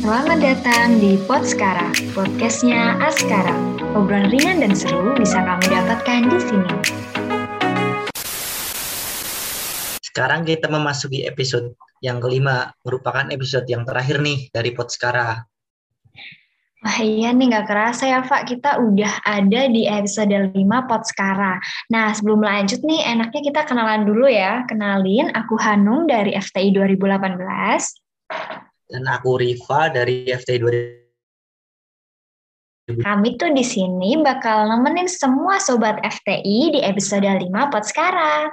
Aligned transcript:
Selamat 0.00 0.40
datang 0.40 0.96
di 0.96 1.20
Podskara, 1.28 1.92
podcastnya 2.16 2.96
Askara. 3.04 3.52
Obrolan 3.92 4.32
ringan 4.32 4.64
dan 4.64 4.72
seru 4.72 5.12
bisa 5.12 5.44
kamu 5.44 5.68
dapatkan 5.68 6.20
di 6.32 6.38
sini. 6.40 6.72
Sekarang 10.00 10.40
kita 10.48 10.72
memasuki 10.72 11.28
episode 11.28 11.76
yang 12.00 12.16
kelima, 12.16 12.72
merupakan 12.80 13.28
episode 13.28 13.68
yang 13.68 13.84
terakhir 13.84 14.24
nih 14.24 14.48
dari 14.56 14.72
Podskara. 14.72 15.36
Wah 16.80 16.98
iya 17.04 17.36
nih 17.36 17.44
nggak 17.44 17.68
kerasa 17.68 18.08
ya 18.08 18.24
Pak, 18.24 18.48
kita 18.48 18.80
udah 18.80 19.20
ada 19.28 19.68
di 19.68 19.84
episode 19.84 20.32
5 20.32 20.56
Podskara. 20.88 21.60
Nah 21.92 22.16
sebelum 22.16 22.40
lanjut 22.40 22.80
nih, 22.80 23.04
enaknya 23.04 23.52
kita 23.52 23.68
kenalan 23.68 24.08
dulu 24.08 24.32
ya. 24.32 24.64
Kenalin, 24.64 25.28
aku 25.36 25.60
Hanung 25.60 26.08
dari 26.08 26.32
FTI 26.32 26.72
2018. 26.72 27.36
Dan 28.88 29.04
aku 29.04 29.36
Riva 29.36 29.92
dari 29.92 30.24
FTI 30.24 30.58
2018. 32.88 33.04
Kami 33.04 33.36
tuh 33.36 33.52
di 33.52 33.60
sini 33.60 34.16
bakal 34.24 34.64
nemenin 34.64 35.04
semua 35.12 35.60
sobat 35.60 36.00
FTI 36.00 36.72
di 36.72 36.80
episode 36.80 37.28
5 37.28 37.44
Podskara. 37.68 38.48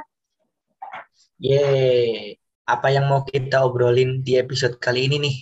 Yeay, 1.40 2.35
apa 2.67 2.91
yang 2.91 3.07
mau 3.07 3.23
kita 3.23 3.63
obrolin 3.63 4.20
di 4.27 4.35
episode 4.35 4.76
kali 4.84 5.07
ini 5.07 5.17
nih? 5.23 5.38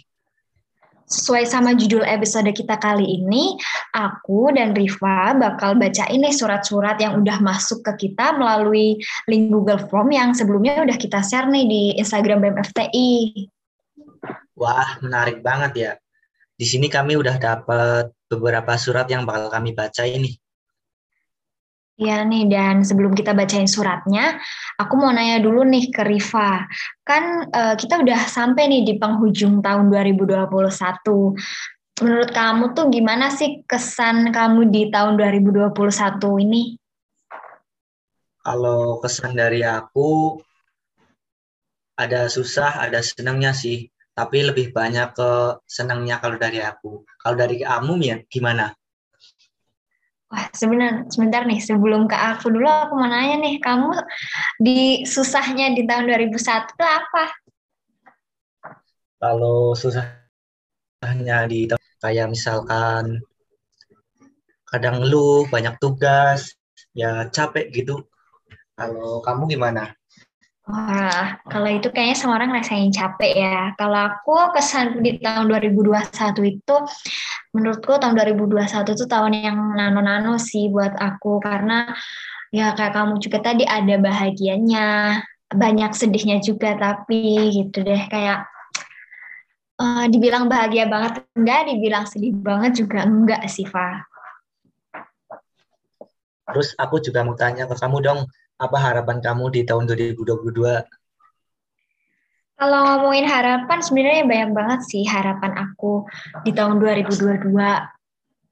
Sesuai 1.10 1.50
sama 1.50 1.73
judul 1.73 2.06
episode 2.06 2.54
kita 2.54 2.78
kali 2.78 3.18
ini, 3.18 3.58
aku 3.98 4.54
dan 4.54 4.78
Riva 4.78 5.34
bakal 5.42 5.73
baca 5.73 6.06
ini 6.14 6.30
surat-surat 6.30 7.02
yang 7.02 7.22
udah 7.26 7.42
masuk 7.42 7.82
ke 7.82 8.08
kita 8.08 8.38
melalui 8.38 9.02
link 9.26 9.50
Google 9.50 9.82
Form 9.90 10.14
yang 10.14 10.38
sebelumnya 10.38 10.86
udah 10.86 10.98
kita 11.02 11.22
share 11.26 11.50
nih 11.50 11.66
di 11.66 11.82
Instagram 11.98 12.46
BMFTI. 12.46 13.10
Wah, 14.54 15.00
menarik 15.02 15.44
banget 15.44 15.73
ya. 15.76 15.91
Di 16.54 16.66
sini 16.70 16.88
kami 16.88 17.18
udah 17.18 17.36
dapat 17.41 18.14
beberapa 18.30 18.78
surat 18.78 19.09
yang 19.09 19.25
bakal 19.25 19.50
kami 19.50 19.73
baca 19.73 20.06
ini. 20.06 20.38
Iya 21.94 22.25
nih, 22.25 22.50
dan 22.50 22.81
sebelum 22.81 23.14
kita 23.14 23.38
bacain 23.38 23.70
suratnya, 23.70 24.42
aku 24.81 24.98
mau 24.98 25.14
nanya 25.14 25.38
dulu 25.38 25.61
nih 25.61 25.94
ke 25.94 26.02
Riva. 26.02 26.66
Kan 27.06 27.53
uh, 27.53 27.78
kita 27.78 28.02
udah 28.02 28.25
sampai 28.25 28.66
nih 28.66 28.81
di 28.81 28.94
penghujung 28.98 29.61
tahun 29.61 29.94
2021. 29.94 30.50
Menurut 32.02 32.30
kamu 32.33 32.73
tuh 32.73 32.89
gimana 32.89 33.30
sih 33.30 33.61
kesan 33.70 34.33
kamu 34.33 34.73
di 34.73 34.89
tahun 34.89 35.22
2021 35.22 35.70
ini? 36.42 36.81
Kalau 38.42 38.98
kesan 38.98 39.38
dari 39.38 39.61
aku, 39.61 40.42
ada 41.94 42.26
susah, 42.26 42.89
ada 42.89 43.05
senangnya 43.05 43.53
sih. 43.53 43.92
Tapi 44.14 44.38
lebih 44.45 44.69
banyak 44.69 45.17
ke 45.17 45.30
senangnya 45.66 46.22
kalau 46.22 46.38
dari 46.38 46.61
aku. 46.61 47.02
Kalau 47.17 47.33
dari 47.33 47.66
kamu 47.66 47.94
ya 48.02 48.17
gimana? 48.30 48.70
Wah, 50.33 50.50
sebentar, 50.53 51.05
sebentar 51.14 51.45
nih, 51.45 51.61
sebelum 51.61 52.09
ke 52.09 52.17
aku 52.17 52.50
dulu, 52.50 52.66
aku 52.66 52.97
mau 52.97 53.05
nanya 53.05 53.38
nih, 53.38 53.61
kamu 53.61 53.94
di 54.58 55.05
susahnya 55.05 55.78
di 55.78 55.86
tahun 55.86 56.09
2001 56.09 56.73
itu 56.73 56.86
apa? 56.86 57.25
Kalau 59.22 59.78
susahnya 59.78 61.45
di 61.45 61.70
kayak 62.02 62.33
misalkan 62.33 63.22
kadang 64.66 65.05
lu 65.05 65.45
banyak 65.53 65.77
tugas, 65.77 66.58
ya 66.98 67.30
capek 67.30 67.70
gitu. 67.70 68.02
Kalau 68.73 69.22
kamu 69.22 69.53
gimana? 69.53 69.94
Wah, 70.64 71.44
kalau 71.52 71.67
itu 71.67 71.92
kayaknya 71.92 72.16
semua 72.16 72.39
orang 72.39 72.56
ngerasain 72.56 72.88
capek 72.95 73.36
ya. 73.36 73.75
Kalau 73.75 74.00
aku 74.08 74.56
kesan 74.56 75.03
di 75.03 75.20
tahun 75.20 75.52
2021 75.52 76.39
itu, 76.47 76.75
menurutku 77.52 78.00
tahun 78.00 78.16
2021 78.16 78.95
itu 78.95 79.03
tahun 79.03 79.31
yang 79.44 79.58
nano-nano 79.75 80.39
sih 80.39 80.72
buat 80.72 80.95
aku. 80.95 81.44
Karena 81.44 81.92
ya 82.55 82.71
kayak 82.80 82.95
kamu 82.95 83.20
juga 83.20 83.43
tadi 83.43 83.67
ada 83.67 83.99
bahagianya, 83.99 85.20
banyak 85.52 85.92
sedihnya 85.92 86.39
juga, 86.39 86.80
tapi 86.80 87.52
gitu 87.52 87.83
deh. 87.83 88.08
Kayak 88.08 88.48
uh, 89.83 90.08
dibilang 90.08 90.48
bahagia 90.48 90.88
banget 90.88 91.27
enggak, 91.36 91.59
dibilang 91.76 92.08
sedih 92.08 92.32
banget 92.39 92.88
juga 92.88 93.04
enggak 93.04 93.43
sih, 93.52 93.67
Fa. 93.67 94.08
Terus 96.55 96.71
aku 96.80 97.04
juga 97.04 97.27
mau 97.27 97.36
tanya 97.36 97.67
ke 97.67 97.76
kamu 97.76 97.99
dong, 97.99 98.20
apa 98.64 98.78
harapan 98.80 99.20
kamu 99.20 99.46
di 99.52 99.62
tahun 99.68 99.84
2022? 99.86 101.04
Kalau 102.54 102.80
ngomongin 102.88 103.28
harapan, 103.28 103.80
sebenarnya 103.84 104.24
banyak 104.24 104.52
banget 104.56 104.80
sih 104.88 105.04
harapan 105.04 105.52
aku 105.58 106.08
di 106.48 106.56
tahun 106.56 106.80
2022. 106.80 107.52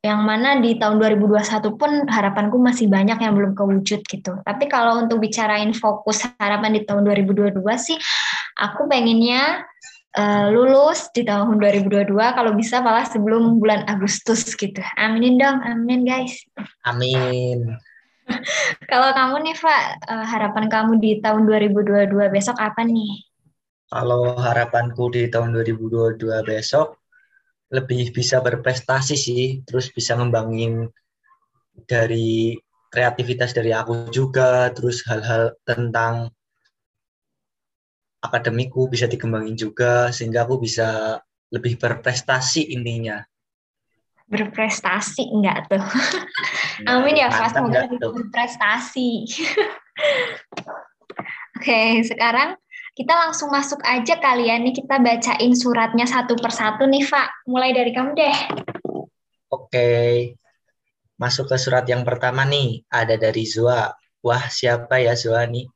Yang 0.01 0.21
mana 0.25 0.57
di 0.57 0.81
tahun 0.81 0.97
2021 0.97 1.77
pun 1.77 1.91
harapanku 2.09 2.57
masih 2.57 2.89
banyak 2.89 3.21
yang 3.21 3.37
belum 3.37 3.53
kewujud 3.53 4.01
gitu. 4.01 4.41
Tapi 4.41 4.65
kalau 4.65 5.05
untuk 5.05 5.21
bicarain 5.21 5.69
fokus 5.77 6.25
harapan 6.41 6.75
di 6.75 6.81
tahun 6.83 7.05
2022 7.05 7.61
sih, 7.77 7.95
aku 8.57 8.89
pengennya 8.89 9.61
uh, 10.17 10.49
lulus 10.51 11.07
di 11.13 11.23
tahun 11.23 11.61
2022 11.61 12.11
kalau 12.17 12.51
bisa 12.57 12.81
malah 12.83 13.05
sebelum 13.07 13.61
bulan 13.61 13.85
Agustus 13.87 14.57
gitu. 14.57 14.81
Aminin 14.97 15.37
dong, 15.39 15.61
amin 15.61 16.03
guys. 16.03 16.35
Amin. 16.83 17.77
Kalau 18.91 19.09
kamu 19.13 19.35
nih, 19.45 19.55
Pak, 19.57 19.83
eh, 20.07 20.25
harapan 20.27 20.65
kamu 20.67 20.93
di 21.01 21.11
tahun 21.23 21.47
2022 21.47 22.27
besok 22.31 22.57
apa 22.59 22.81
nih? 22.85 23.27
Kalau 23.91 24.39
harapanku 24.39 25.11
di 25.11 25.27
tahun 25.27 25.51
2022 25.51 26.47
besok 26.47 27.03
lebih 27.71 28.11
bisa 28.15 28.39
berprestasi 28.39 29.15
sih, 29.15 29.45
terus 29.67 29.91
bisa 29.91 30.15
ngembangin 30.15 30.87
dari 31.87 32.55
kreativitas 32.91 33.55
dari 33.55 33.71
aku 33.71 34.11
juga, 34.11 34.71
terus 34.75 35.03
hal-hal 35.07 35.55
tentang 35.63 36.31
akademiku 38.21 38.87
bisa 38.91 39.07
dikembangin 39.07 39.55
juga 39.55 40.11
sehingga 40.13 40.45
aku 40.45 40.61
bisa 40.61 41.19
lebih 41.51 41.75
berprestasi 41.79 42.71
intinya 42.75 43.19
berprestasi 44.31 45.27
enggak 45.27 45.67
tuh? 45.67 45.83
Nah, 46.85 47.01
Amin 47.01 47.17
ya 47.17 47.29
Pak, 47.29 47.53
semoga 47.53 47.85
berprestasi. 47.89 49.25
Oke, 51.57 52.01
sekarang 52.07 52.57
kita 52.97 53.13
langsung 53.13 53.53
masuk 53.53 53.79
aja 53.85 54.17
kalian 54.17 54.65
nih 54.65 54.75
kita 54.81 54.97
bacain 54.97 55.53
suratnya 55.53 56.09
satu 56.09 56.33
persatu 56.37 56.89
nih 56.89 57.05
Pak. 57.05 57.45
Mulai 57.45 57.71
dari 57.77 57.91
kamu 57.93 58.11
deh. 58.17 58.37
Oke. 59.53 59.89
Masuk 61.21 61.53
ke 61.53 61.57
surat 61.61 61.85
yang 61.85 62.01
pertama 62.01 62.49
nih, 62.49 62.81
ada 62.89 63.13
dari 63.13 63.45
Zua. 63.45 63.93
Wah, 64.25 64.49
siapa 64.49 64.97
ya 64.97 65.13
Zua 65.13 65.45
nih? 65.45 65.69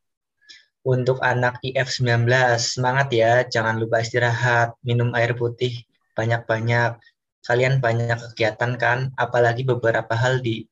Untuk 0.86 1.22
anak 1.22 1.62
IF19, 1.62 2.30
semangat 2.58 3.14
ya, 3.14 3.46
jangan 3.46 3.78
lupa 3.78 4.02
istirahat, 4.02 4.74
minum 4.82 5.14
air 5.14 5.38
putih 5.38 5.86
banyak-banyak 6.18 6.98
kalian 7.46 7.78
banyak 7.78 8.18
kegiatan 8.34 8.74
kan, 8.82 9.14
apalagi 9.22 9.62
beberapa 9.62 10.18
hal 10.18 10.42
di 10.42 10.66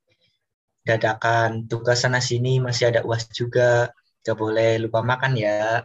dadakan. 0.83 1.67
Tugas 1.67 2.03
sana 2.03 2.19
sini 2.19 2.59
masih 2.59 2.91
ada 2.91 3.01
uas 3.03 3.27
juga. 3.31 3.91
Gak 4.23 4.39
boleh 4.39 4.79
lupa 4.79 5.03
makan 5.03 5.35
ya. 5.35 5.83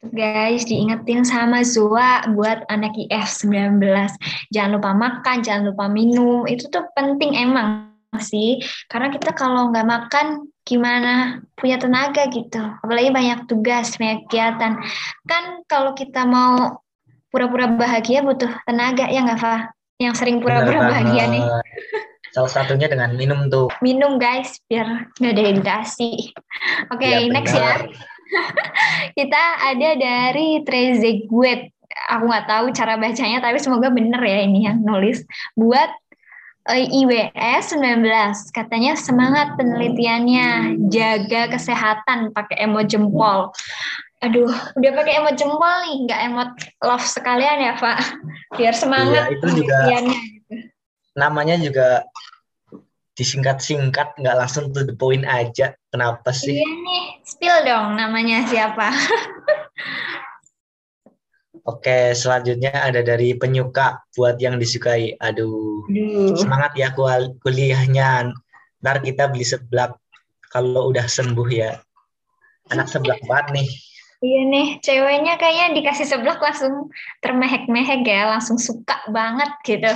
Guys, 0.00 0.64
diingetin 0.64 1.28
sama 1.28 1.60
Zoa 1.60 2.24
buat 2.32 2.64
anak 2.72 2.96
IF 2.96 3.28
19. 3.44 3.80
Jangan 4.48 4.70
lupa 4.80 4.90
makan, 4.96 5.44
jangan 5.44 5.72
lupa 5.72 5.92
minum. 5.92 6.48
Itu 6.48 6.72
tuh 6.72 6.88
penting 6.96 7.36
emang 7.36 7.92
sih. 8.16 8.64
Karena 8.88 9.12
kita 9.12 9.36
kalau 9.36 9.68
nggak 9.68 9.84
makan, 9.84 10.48
gimana 10.64 11.44
punya 11.52 11.76
tenaga 11.76 12.32
gitu. 12.32 12.64
Apalagi 12.80 13.12
banyak 13.12 13.44
tugas, 13.44 14.00
banyak 14.00 14.24
kegiatan. 14.24 14.80
Kan 15.28 15.44
kalau 15.68 15.92
kita 15.92 16.24
mau 16.24 16.80
pura-pura 17.28 17.68
bahagia 17.68 18.24
butuh 18.24 18.48
tenaga, 18.64 19.04
ya 19.12 19.20
nggak, 19.20 19.40
Fa? 19.40 19.68
yang 20.00 20.16
sering 20.16 20.40
pura-pura 20.40 20.88
bahagia 20.88 21.28
nih. 21.28 21.44
Salah 22.30 22.50
satunya 22.50 22.86
dengan 22.86 23.14
minum 23.18 23.50
tuh. 23.50 23.68
Minum 23.82 24.16
guys, 24.16 24.62
biar 24.70 25.10
nggak 25.18 25.34
dehidrasi. 25.34 26.30
Oke, 26.94 27.02
okay, 27.02 27.26
ya, 27.26 27.32
next 27.32 27.54
ya. 27.58 27.82
Kita 29.18 29.42
ada 29.74 29.90
dari 29.98 30.62
Trezeguet. 30.62 31.74
Aku 32.14 32.30
nggak 32.30 32.46
tahu 32.46 32.66
cara 32.70 32.94
bacanya, 32.94 33.42
tapi 33.42 33.58
semoga 33.58 33.90
bener 33.90 34.22
ya 34.22 34.46
ini 34.46 34.66
yang 34.66 34.78
nulis. 34.86 35.26
Buat 35.58 35.90
uh, 36.70 36.78
IWS 36.78 37.74
19, 37.74 38.06
katanya 38.54 38.94
semangat 38.94 39.58
penelitiannya, 39.58 40.78
jaga 40.86 41.50
kesehatan 41.50 42.30
pakai 42.30 42.62
emo 42.62 42.82
jempol 42.86 43.50
aduh 44.20 44.52
udah 44.76 44.90
pakai 45.00 45.16
emot 45.16 45.32
jempol 45.40 45.76
nih 45.80 46.04
nggak 46.04 46.20
emot 46.28 46.50
love 46.84 47.00
sekalian 47.08 47.56
ya 47.56 47.72
pak 47.80 48.20
biar 48.52 48.76
semangat 48.76 49.32
iya, 49.32 49.36
itu 49.40 49.46
juga 49.64 49.76
gitu. 49.88 50.12
Namanya 51.14 51.58
juga 51.58 52.06
disingkat-singkat 53.18 54.16
nggak 54.16 54.36
langsung 54.38 54.72
to 54.72 54.86
the 54.86 54.96
point 54.96 55.26
aja 55.28 55.76
kenapa 55.92 56.32
sih 56.32 56.56
iya 56.56 56.70
nih 56.70 57.04
spill 57.26 57.58
dong 57.66 57.98
namanya 57.98 58.46
siapa 58.48 58.88
Oke, 61.68 62.16
selanjutnya 62.16 62.72
ada 62.72 63.04
dari 63.04 63.36
penyuka 63.36 64.00
buat 64.16 64.40
yang 64.40 64.56
disukai. 64.56 65.12
Aduh, 65.20 65.84
Aduh. 65.92 66.32
semangat 66.40 66.72
ya 66.72 66.88
kuliahnya. 66.96 68.32
Ntar 68.80 69.04
kita 69.04 69.28
beli 69.28 69.44
seblak 69.44 69.92
kalau 70.48 70.88
udah 70.88 71.04
sembuh 71.04 71.48
ya. 71.52 71.76
Anak 72.72 72.88
seblak 72.88 73.20
banget 73.28 73.60
nih. 73.60 73.68
Iya 74.20 74.40
nih, 74.52 74.68
ceweknya 74.84 75.34
kayaknya 75.40 75.80
dikasih 75.80 76.06
seblak 76.08 76.40
langsung 76.44 76.92
termehek-mehek 77.24 78.04
ya, 78.04 78.36
langsung 78.36 78.60
suka 78.60 79.00
banget 79.08 79.48
gitu. 79.64 79.92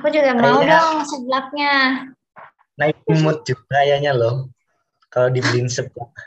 Aku 0.00 0.08
juga 0.08 0.32
mau 0.32 0.64
dong 0.64 1.04
seblaknya. 1.04 2.08
Naik 2.80 2.96
mood 3.20 3.44
juga 3.44 3.84
kayaknya 3.84 4.16
loh, 4.16 4.48
kalau 5.12 5.28
dibeliin 5.28 5.68
seblak. 5.68 6.10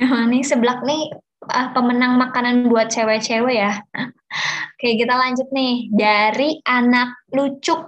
Nah, 0.00 0.24
nih 0.24 0.40
seblak 0.40 0.80
nih 0.80 1.12
uh, 1.44 1.68
pemenang 1.76 2.16
makanan 2.16 2.72
buat 2.72 2.88
cewek-cewek 2.88 3.52
ya. 3.52 3.84
Oke, 4.80 4.96
kita 4.96 5.12
lanjut 5.12 5.44
nih 5.52 5.92
dari 5.92 6.56
anak 6.64 7.20
lucuk. 7.36 7.84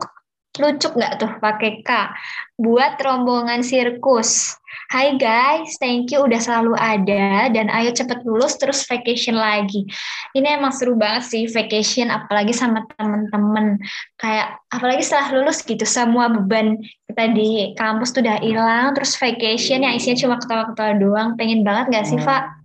Lucuk 0.60 1.00
nggak 1.00 1.16
tuh 1.16 1.32
pakai 1.40 1.81
K? 1.81 2.12
Buat 2.60 3.00
rombongan 3.00 3.64
sirkus. 3.64 4.52
Hai 4.93 5.16
guys, 5.16 5.81
thank 5.81 6.12
you 6.12 6.20
udah 6.20 6.37
selalu 6.37 6.76
ada 6.76 7.49
dan 7.49 7.72
ayo 7.72 7.88
cepet 7.96 8.20
lulus 8.28 8.60
terus 8.60 8.84
vacation 8.84 9.40
lagi. 9.40 9.88
Ini 10.37 10.60
emang 10.60 10.76
seru 10.76 10.93
banget 10.93 11.25
sih 11.32 11.49
vacation 11.49 12.12
apalagi 12.12 12.52
sama 12.52 12.84
temen-temen. 13.00 13.81
Kayak 14.20 14.60
apalagi 14.69 15.00
setelah 15.00 15.40
lulus 15.40 15.64
gitu 15.64 15.88
semua 15.88 16.28
beban 16.28 16.76
kita 17.08 17.32
di 17.32 17.72
kampus 17.72 18.12
tuh 18.12 18.20
udah 18.20 18.37
hilang 18.44 18.93
terus 18.93 19.16
vacation 19.16 19.88
yang 19.88 19.96
isinya 19.96 20.20
cuma 20.20 20.37
ketawa-ketawa 20.37 20.93
doang. 21.00 21.28
Pengen 21.40 21.64
banget 21.64 21.96
gak 21.96 22.06
sih, 22.12 22.20
Pak? 22.20 22.43
Hmm 22.44 22.60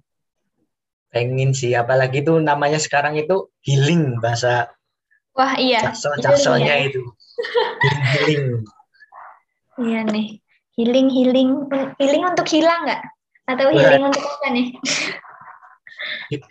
pengen 1.07 1.55
sih 1.55 1.73
apalagi 1.73 2.21
tuh 2.21 2.37
namanya 2.43 2.77
sekarang 2.77 3.15
itu 3.17 3.47
healing 3.63 4.19
bahasa 4.19 4.69
wah 5.33 5.55
iya 5.57 5.89
caksel 5.89 6.13
cakselnya 6.19 6.75
ya. 6.83 6.91
itu 6.91 7.01
healing, 8.13 8.65
iya 9.81 10.01
nih. 10.07 10.41
Healing 10.77 11.09
healing. 11.09 11.49
Healing 11.97 12.23
untuk 12.25 12.45
hilang 12.53 12.85
nggak? 12.85 13.01
Atau 13.49 13.73
healing 13.73 14.05
untuk 14.05 14.21
apa 14.21 14.47
nih? 14.53 14.67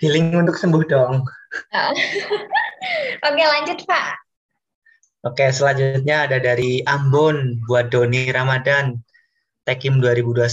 Healing 0.03 0.35
untuk 0.35 0.59
sembuh 0.59 0.83
dong. 0.91 1.23
Oh. 1.71 1.93
oke 3.27 3.43
lanjut 3.43 3.79
pak. 3.87 4.19
Oke 5.27 5.50
selanjutnya 5.50 6.27
ada 6.27 6.38
dari 6.43 6.83
Ambon 6.87 7.62
buat 7.71 7.91
Doni 7.91 8.31
Ramadan. 8.31 8.99
Tekim 9.67 9.99
2021 9.99 10.47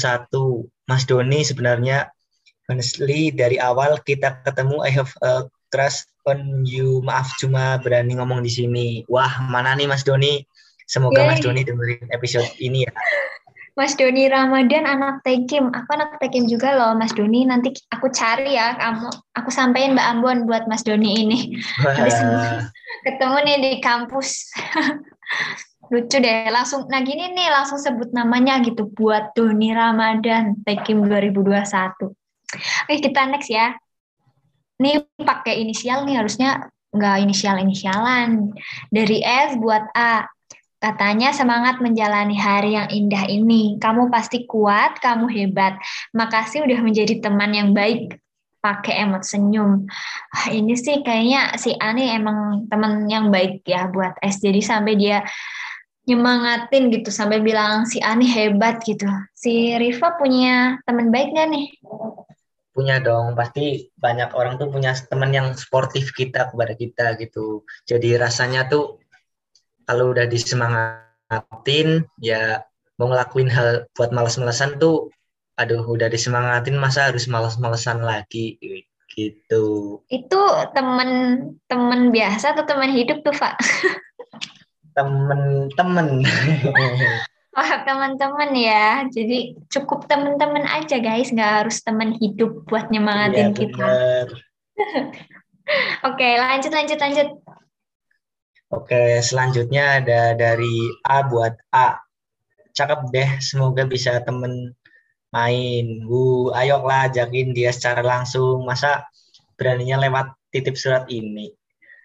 Mas 0.90 1.06
Doni 1.06 1.46
sebenarnya 1.46 2.10
honestly 2.66 3.30
dari 3.30 3.62
awal 3.62 4.02
kita 4.02 4.42
ketemu 4.42 4.82
I 4.82 4.90
have 4.90 5.14
a 5.22 5.46
trust 5.74 6.06
on 6.30 6.62
you. 6.62 7.02
Maaf 7.02 7.34
cuma 7.42 7.82
berani 7.82 8.14
ngomong 8.14 8.46
di 8.46 8.52
sini. 8.54 8.88
Wah 9.10 9.42
mana 9.50 9.74
nih 9.74 9.90
Mas 9.90 10.06
Doni? 10.06 10.46
Semoga 10.86 11.26
Mas 11.26 11.42
Doni 11.42 11.66
dengerin 11.66 12.06
episode 12.14 12.46
ini 12.62 12.86
ya. 12.86 12.94
Mas 13.74 13.98
Doni 13.98 14.30
Ramadan 14.30 14.86
anak 14.86 15.26
Tekim 15.26 15.74
aku 15.74 15.90
anak 15.98 16.22
Tekim 16.22 16.46
juga 16.46 16.78
loh 16.78 16.94
Mas 16.94 17.10
Doni. 17.18 17.42
Nanti 17.50 17.74
aku 17.90 18.14
cari 18.14 18.54
ya 18.54 18.78
kamu. 18.78 19.10
Aku 19.42 19.50
sampaikan 19.50 19.98
Mbak 19.98 20.08
Ambon 20.14 20.38
buat 20.46 20.70
Mas 20.70 20.86
Doni 20.86 21.26
ini. 21.26 21.58
Habis 21.82 22.22
ketemu 23.02 23.38
nih 23.42 23.58
di 23.58 23.72
kampus. 23.82 24.30
Lucu 25.92 26.16
deh 26.16 26.48
langsung 26.48 26.88
nah 26.88 27.04
gini 27.04 27.36
nih 27.36 27.52
langsung 27.52 27.76
sebut 27.76 28.16
namanya 28.16 28.64
gitu 28.64 28.88
buat 28.96 29.36
Doni 29.36 29.76
Ramadan 29.76 30.56
Tekim 30.64 31.06
2021 31.06 32.16
Oke, 32.54 33.02
kita 33.02 33.26
next 33.30 33.50
ya. 33.50 33.74
Ini 34.82 35.06
pakai 35.22 35.62
inisial 35.62 36.08
nih 36.08 36.18
harusnya 36.18 36.70
nggak 36.94 37.18
inisial-inisialan. 37.26 38.54
Dari 38.94 39.18
S 39.26 39.58
buat 39.58 39.90
A. 39.98 40.30
Katanya 40.84 41.32
semangat 41.32 41.80
menjalani 41.80 42.36
hari 42.36 42.76
yang 42.76 42.92
indah 42.92 43.24
ini. 43.32 43.80
Kamu 43.80 44.12
pasti 44.12 44.44
kuat, 44.44 45.00
kamu 45.00 45.32
hebat. 45.32 45.80
Makasih 46.12 46.68
udah 46.68 46.80
menjadi 46.84 47.24
teman 47.24 47.56
yang 47.56 47.72
baik. 47.72 48.20
Pakai 48.60 49.08
emot 49.08 49.24
senyum. 49.24 49.88
Ah, 50.32 50.52
ini 50.52 50.76
sih 50.76 51.00
kayaknya 51.00 51.56
si 51.56 51.72
Ani 51.80 52.12
emang 52.12 52.68
teman 52.68 53.08
yang 53.08 53.32
baik 53.32 53.64
ya 53.64 53.88
buat 53.88 54.20
S. 54.20 54.44
Jadi 54.44 54.60
sampai 54.60 55.00
dia 55.00 55.24
nyemangatin 56.04 56.92
gitu 56.92 57.16
sampai 57.16 57.40
bilang 57.40 57.88
si 57.88 58.04
Ani 58.04 58.28
hebat 58.28 58.84
gitu. 58.84 59.08
Si 59.32 59.72
Riva 59.80 60.20
punya 60.20 60.84
teman 60.84 61.16
baik 61.16 61.32
gak 61.32 61.48
nih? 61.48 61.68
Punya 62.74 63.00
dong. 63.00 63.38
Pasti 63.38 63.94
banyak 63.96 64.34
orang 64.34 64.58
tuh 64.58 64.68
punya 64.74 64.92
teman 65.08 65.32
yang 65.32 65.54
sportif 65.54 66.12
kita 66.12 66.50
kepada 66.50 66.74
kita 66.74 67.16
gitu. 67.22 67.64
Jadi 67.86 68.18
rasanya 68.18 68.68
tuh 68.68 69.00
kalau 69.86 70.12
udah 70.12 70.26
disemangatin 70.26 72.10
ya 72.20 72.66
mau 72.98 73.10
ngelakuin 73.10 73.50
hal 73.50 73.86
buat 73.94 74.10
males-malesan 74.10 74.82
tuh 74.82 75.14
aduh 75.54 75.86
udah 75.86 76.10
disemangatin 76.10 76.76
masa 76.82 77.14
harus 77.14 77.30
males-malesan 77.30 78.02
lagi? 78.02 78.58
Gitu. 79.14 80.02
Itu 80.10 80.42
temen 80.74 81.10
temen 81.70 82.10
biasa 82.10 82.58
atau 82.58 82.66
teman 82.66 82.90
hidup 82.90 83.22
tuh 83.22 83.34
pak? 83.38 83.62
Temen-temen 84.98 86.26
Wah, 87.54 87.86
teman-teman 87.86 88.52
ya. 88.58 89.06
Jadi 89.14 89.54
cukup 89.70 90.10
teman-teman 90.10 90.66
aja 90.66 90.98
guys, 90.98 91.30
nggak 91.30 91.54
harus 91.62 91.86
teman 91.86 92.18
hidup 92.18 92.66
buat 92.66 92.90
nyemangatin 92.90 93.54
ya, 93.54 93.58
kita. 93.58 93.88
Oke, 96.10 96.30
lanjut 96.42 96.74
lanjut 96.74 96.98
lanjut. 96.98 97.28
Oke, 98.74 99.22
selanjutnya 99.22 100.02
ada 100.02 100.34
dari 100.34 100.90
A 101.06 101.22
buat 101.30 101.54
A. 101.70 102.02
Cakep 102.74 103.14
deh, 103.14 103.30
semoga 103.38 103.86
bisa 103.86 104.18
temen 104.26 104.74
main. 105.30 106.10
Bu, 106.10 106.50
ajakin 106.50 107.54
dia 107.54 107.70
secara 107.70 108.02
langsung. 108.02 108.66
Masa 108.66 109.06
beraninya 109.54 110.02
lewat 110.02 110.34
titip 110.50 110.74
surat 110.74 111.06
ini? 111.14 111.54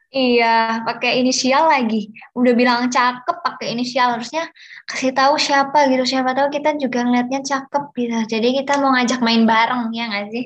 Iya, 0.09 0.89
pakai 0.89 1.21
inisial 1.21 1.69
lagi. 1.69 2.09
Udah 2.33 2.57
bilang 2.57 2.89
cakep 2.89 3.45
pakai 3.45 3.77
inisial 3.77 4.17
harusnya 4.17 4.49
kasih 4.89 5.13
tahu 5.13 5.37
siapa 5.37 5.85
gitu. 5.93 6.05
Siapa 6.09 6.33
tahu 6.33 6.49
kita 6.49 6.81
juga 6.81 7.05
ngeliatnya 7.05 7.45
cakep 7.45 7.85
gitu. 7.93 8.19
Jadi 8.25 8.49
kita 8.65 8.81
mau 8.81 8.97
ngajak 8.97 9.21
main 9.21 9.45
bareng 9.45 9.93
ya 9.93 10.09
nggak 10.09 10.27
sih? 10.33 10.45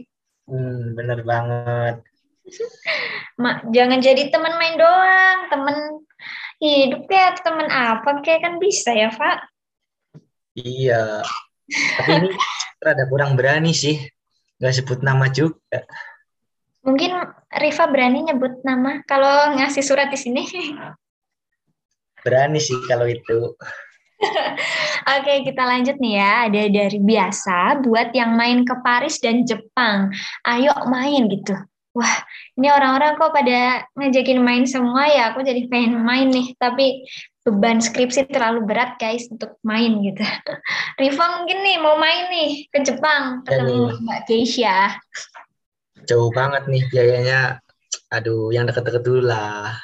Hmm, 0.51 0.99
bener 0.99 1.23
banget. 1.23 2.03
Mak, 3.43 3.71
jangan 3.71 4.03
jadi 4.03 4.35
teman 4.35 4.59
main 4.59 4.75
doang, 4.75 5.39
temen 5.47 5.77
hidup 6.59 7.07
ya, 7.07 7.39
temen 7.39 7.71
apa 7.71 8.19
kayak 8.19 8.43
kan 8.43 8.55
bisa 8.59 8.91
ya, 8.91 9.15
Pak? 9.15 9.47
Iya. 10.59 11.23
Tapi 11.71 12.11
ini 12.19 12.29
rada 12.85 13.05
kurang 13.07 13.39
berani 13.39 13.71
sih. 13.71 13.95
Gak 14.59 14.75
sebut 14.75 15.07
nama 15.07 15.31
juga. 15.31 15.87
Mungkin 16.83 17.15
Riva 17.53 17.85
berani 17.93 18.25
nyebut 18.25 18.65
nama 18.65 19.05
kalau 19.05 19.57
ngasih 19.61 19.85
surat 19.85 20.09
di 20.09 20.17
sini. 20.17 20.45
Berani 22.25 22.61
sih 22.63 22.79
kalau 22.89 23.05
itu. 23.05 23.53
Oke, 25.19 25.43
kita 25.43 25.63
lanjut 25.67 25.99
nih 25.99 26.15
ya. 26.23 26.33
Ada 26.49 26.63
dari 26.71 26.99
biasa 27.03 27.83
buat 27.83 28.15
yang 28.15 28.39
main 28.39 28.63
ke 28.63 28.75
Paris 28.81 29.19
dan 29.19 29.43
Jepang. 29.43 30.15
Ayo 30.47 30.73
main 30.87 31.27
gitu. 31.29 31.59
Wah, 31.93 32.25
ini 32.57 32.73
orang-orang 32.73 33.21
kok 33.21 33.37
pada 33.37 33.85
ngajakin 34.01 34.41
main 34.41 34.65
semua 34.65 35.05
ya. 35.11 35.35
Aku 35.35 35.45
jadi 35.45 35.67
pengen 35.69 36.01
main 36.01 36.33
nih. 36.33 36.57
Tapi 36.57 37.05
beban 37.43 37.83
skripsi 37.83 38.31
terlalu 38.31 38.65
berat 38.65 38.97
guys 38.97 39.27
untuk 39.29 39.59
main 39.67 39.99
gitu. 40.01 40.23
Riva 41.03 41.25
mungkin 41.43 41.59
nih 41.67 41.77
mau 41.83 41.99
main 41.99 42.31
nih 42.31 42.71
ke 42.71 42.79
Jepang 42.87 43.43
ketemu 43.43 43.99
Mbak 43.99 44.21
Keisha 44.31 44.95
jauh 46.09 46.31
banget 46.35 46.67
nih 46.69 46.83
biayanya. 46.91 47.41
Aduh 48.13 48.53
yang 48.53 48.69
deket-deket 48.69 49.03
dulu 49.05 49.29
lah. 49.29 49.77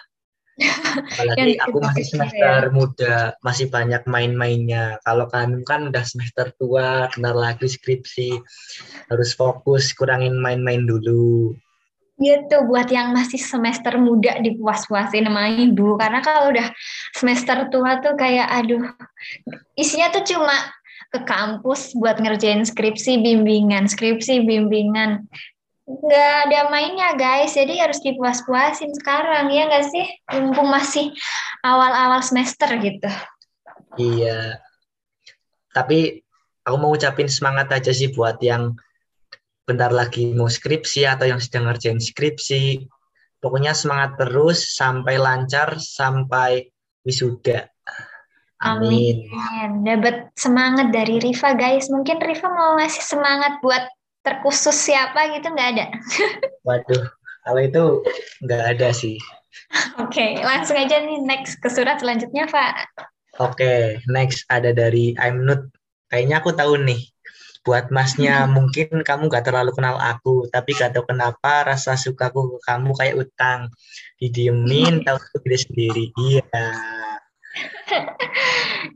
Apalagi 1.14 1.54
aku 1.62 1.78
masih 1.78 2.04
semester 2.04 2.66
ya. 2.66 2.74
muda 2.74 3.16
masih 3.46 3.70
banyak 3.70 4.02
main-mainnya. 4.10 4.98
Kalau 5.06 5.30
kan 5.30 5.62
kan 5.62 5.90
udah 5.90 6.02
semester 6.02 6.50
tua 6.58 7.06
kenal 7.14 7.38
lagi 7.38 7.70
skripsi. 7.70 8.36
Harus 9.06 9.38
fokus 9.38 9.94
kurangin 9.94 10.34
main-main 10.38 10.82
dulu. 10.82 11.54
Gitu 12.18 12.56
buat 12.66 12.90
yang 12.90 13.14
masih 13.14 13.38
semester 13.38 13.94
muda 13.94 14.42
dipuas-puasin 14.42 15.30
sama 15.30 15.46
ibu. 15.54 15.94
Karena 15.94 16.18
kalau 16.18 16.50
udah 16.50 16.66
semester 17.14 17.70
tua 17.70 18.02
tuh 18.02 18.18
kayak 18.18 18.50
aduh 18.50 18.82
isinya 19.78 20.10
tuh 20.10 20.26
cuma 20.26 20.58
ke 21.08 21.24
kampus 21.24 21.96
buat 21.96 22.20
ngerjain 22.20 22.68
skripsi 22.68 23.24
bimbingan 23.24 23.88
skripsi 23.88 24.44
bimbingan 24.44 25.24
nggak 25.88 26.34
ada 26.48 26.68
mainnya 26.68 27.16
guys 27.16 27.56
jadi 27.56 27.88
harus 27.88 28.04
dipuas-puasin 28.04 28.92
sekarang 29.00 29.48
ya 29.48 29.72
nggak 29.72 29.88
sih 29.88 30.06
mumpung 30.36 30.68
masih 30.68 31.16
awal-awal 31.64 32.20
semester 32.20 32.68
gitu 32.76 33.08
iya 33.96 34.60
tapi 35.72 36.20
aku 36.68 36.76
mau 36.76 36.92
ucapin 36.92 37.32
semangat 37.32 37.72
aja 37.72 37.88
sih 37.96 38.12
buat 38.12 38.36
yang 38.44 38.76
bentar 39.68 39.92
lagi 39.92 40.32
mau 40.32 40.48
skripsi 40.48 41.04
atau 41.04 41.28
yang 41.28 41.40
sedang 41.40 41.68
ngerjain 41.68 42.00
skripsi. 42.00 42.88
Pokoknya 43.38 43.76
semangat 43.76 44.16
terus 44.16 44.74
sampai 44.74 45.20
lancar 45.20 45.76
sampai 45.76 46.72
wisuda. 47.04 47.68
Amin. 48.58 49.28
Amin. 49.30 49.86
Dapat 49.86 50.34
semangat 50.34 50.90
dari 50.90 51.22
Riva 51.22 51.54
guys. 51.54 51.86
Mungkin 51.92 52.18
Riva 52.18 52.48
mau 52.50 52.80
ngasih 52.80 53.04
semangat 53.04 53.62
buat 53.62 53.86
terkhusus 54.28 54.76
siapa 54.76 55.32
gitu 55.32 55.48
nggak 55.48 55.68
ada? 55.72 55.86
Waduh, 56.68 57.04
kalau 57.48 57.60
itu 57.64 57.84
nggak 58.44 58.62
ada 58.76 58.92
sih. 58.92 59.16
Oke, 59.96 60.12
okay, 60.12 60.30
langsung 60.44 60.76
aja 60.76 61.00
nih 61.00 61.24
next 61.24 61.58
ke 61.64 61.68
surat 61.72 61.98
selanjutnya, 61.98 62.44
Pak. 62.46 62.92
Oke, 63.40 63.56
okay, 63.56 63.80
next 64.12 64.44
ada 64.52 64.76
dari 64.76 65.16
I'm 65.16 65.48
Not. 65.48 65.72
Kayaknya 66.12 66.36
aku 66.40 66.50
tahu 66.52 66.76
nih 66.84 67.00
buat 67.68 67.92
masnya 67.92 68.46
mungkin 68.56 69.04
kamu 69.04 69.28
gak 69.28 69.44
terlalu 69.44 69.76
kenal 69.76 70.00
aku 70.00 70.48
tapi 70.48 70.72
gak 70.72 70.96
tahu 70.96 71.04
kenapa 71.04 71.68
rasa 71.68 72.00
sukaku 72.00 72.56
ke 72.56 72.58
kamu 72.64 72.90
kayak 72.96 73.16
utang 73.20 73.68
didiemin 74.16 75.00
tahu 75.06 75.20
sendiri 75.20 75.58
sendiri 75.60 76.04
iya 76.16 76.64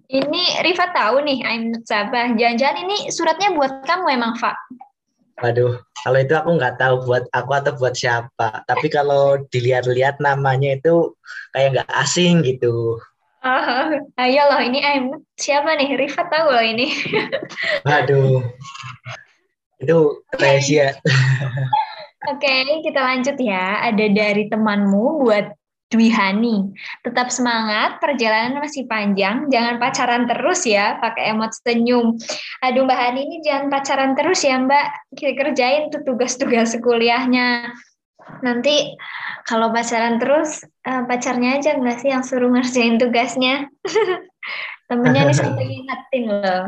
ini 0.09 0.43
Riva 0.65 0.89
tahu 0.93 1.21
nih 1.25 1.39
I'm 1.45 1.73
not 1.73 1.85
Sabah 1.85 2.33
jangan-jangan 2.37 2.77
ini 2.89 2.97
suratnya 3.13 3.53
buat 3.53 3.85
kamu 3.85 4.07
emang 4.17 4.33
Pak 4.41 4.57
Waduh, 5.41 5.81
kalau 6.03 6.19
itu 6.21 6.35
aku 6.37 6.51
nggak 6.59 6.77
tahu 6.77 6.95
buat 7.09 7.25
aku 7.33 7.51
atau 7.57 7.73
buat 7.79 7.95
siapa. 7.97 8.67
Tapi 8.69 8.87
kalau 8.93 9.41
dilihat-lihat 9.49 10.21
namanya 10.21 10.77
itu 10.77 11.17
kayak 11.57 11.81
nggak 11.81 11.91
asing 12.03 12.45
gitu. 12.45 13.01
Oh, 13.43 13.67
ayo 14.23 14.43
loh 14.55 14.63
ini 14.63 14.79
I'm 14.79 15.19
siapa 15.35 15.75
nih? 15.75 15.99
Rifa 15.99 16.31
tahu 16.31 16.47
loh 16.53 16.63
ini. 16.63 16.95
Waduh, 17.89 18.39
itu 19.83 19.99
rahasia. 20.39 20.95
Oke, 22.31 22.47
okay, 22.47 22.87
kita 22.87 23.03
lanjut 23.03 23.35
ya. 23.43 23.83
Ada 23.83 24.07
dari 24.15 24.47
temanmu 24.47 25.27
buat 25.27 25.51
Dwi 25.93 26.09
Hani. 26.09 26.73
Tetap 27.05 27.29
semangat, 27.29 28.01
perjalanan 28.01 28.65
masih 28.65 28.89
panjang. 28.89 29.53
Jangan 29.53 29.77
pacaran 29.77 30.25
terus 30.25 30.65
ya, 30.65 30.97
pakai 30.97 31.37
emot 31.37 31.53
senyum. 31.53 32.17
Aduh 32.65 32.89
Mbak 32.89 32.99
Hani 32.99 33.21
ini 33.29 33.37
jangan 33.45 33.69
pacaran 33.69 34.17
terus 34.17 34.41
ya 34.41 34.57
Mbak. 34.57 35.13
Kita 35.13 35.33
kerjain 35.37 35.93
tuh 35.93 36.01
tugas-tugas 36.03 36.73
kuliahnya. 36.81 37.77
Nanti 38.41 38.97
kalau 39.45 39.71
pacaran 39.75 40.17
terus 40.17 40.65
uh, 40.87 41.03
pacarnya 41.05 41.59
aja 41.61 41.77
nggak 41.77 41.99
sih 42.01 42.11
yang 42.15 42.23
suruh 42.23 42.51
ngerjain 42.51 42.97
tugasnya 42.97 43.67
temennya 44.89 45.23
nih 45.27 45.37
sampai 45.37 45.65
ingetin 45.83 46.25
loh 46.31 46.65